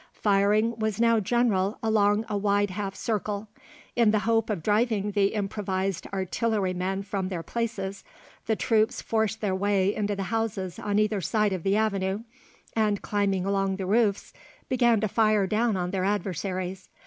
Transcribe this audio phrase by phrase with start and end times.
[0.15, 3.47] Firing was now general along a wide half circle.
[3.95, 8.03] In the hope of driving the improvised artillery men from their places,
[8.47, 12.21] the troops forced their way into the houses on either side of the avenue,
[12.75, 14.33] and climbing along the roofs
[14.67, 16.89] began to fire down on their adversaries.